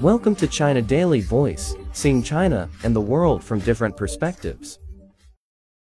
[0.00, 4.78] Welcome to China Daily Voice, seeing China and the world from different perspectives.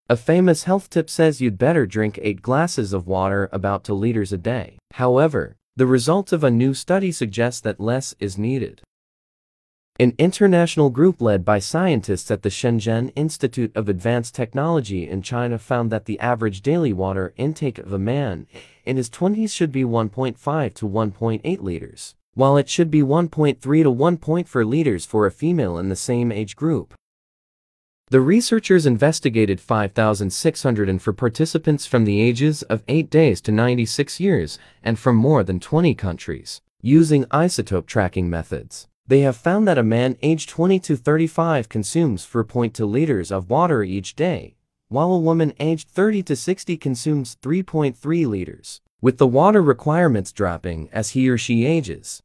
[0.09, 4.33] A famous health tip says you'd better drink 8 glasses of water about 2 liters
[4.33, 4.79] a day.
[4.95, 8.83] However, the results of a new study suggest that less is needed.
[9.99, 15.59] An international group led by scientists at the Shenzhen Institute of Advanced Technology in China
[15.59, 18.47] found that the average daily water intake of a man
[18.85, 23.91] in his 20s should be 1.5 to 1.8 liters, while it should be 1.3 to
[23.91, 26.93] 1.4 liters for a female in the same age group.
[28.11, 34.99] The researchers investigated 5,604 participants from the ages of 8 days to 96 years and
[34.99, 38.87] from more than 20 countries, using isotope tracking methods.
[39.07, 43.83] They have found that a man aged 20 to 35 consumes 4.2 liters of water
[43.83, 44.57] each day,
[44.89, 50.91] while a woman aged 30 to 60 consumes 3.3 liters, with the water requirements dropping
[50.93, 52.23] as he or she ages.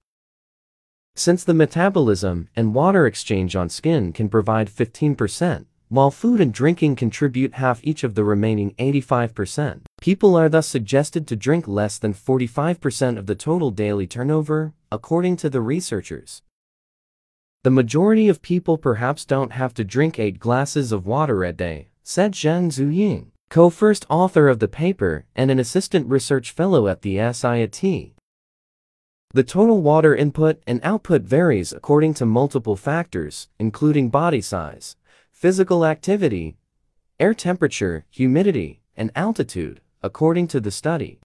[1.15, 6.95] Since the metabolism and water exchange on skin can provide 15%, while food and drinking
[6.95, 12.13] contribute half each of the remaining 85%, people are thus suggested to drink less than
[12.13, 16.43] 45% of the total daily turnover, according to the researchers.
[17.63, 21.89] The majority of people perhaps don't have to drink 8 glasses of water a day,
[22.03, 27.17] said Zhang Xueying, co-first author of the paper and an assistant research fellow at the
[27.17, 28.13] SIAT.
[29.33, 34.97] The total water input and output varies according to multiple factors, including body size,
[35.31, 36.57] physical activity,
[37.17, 41.19] air temperature, humidity, and altitude, according to the study.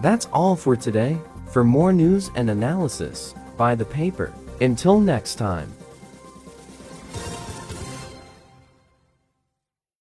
[0.00, 1.18] That's all for today.
[1.50, 4.32] For more news and analysis, buy the paper.
[4.60, 5.72] Until next time.